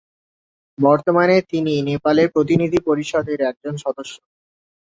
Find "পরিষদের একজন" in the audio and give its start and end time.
2.87-3.73